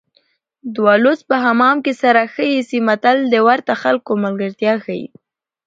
[0.75, 5.07] دوه لوڅ په حمام کې سره ښه ایسي متل د ورته خلکو ملګرتیا ښيي